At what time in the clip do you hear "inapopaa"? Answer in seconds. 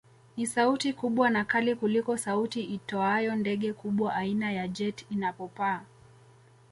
5.11-5.81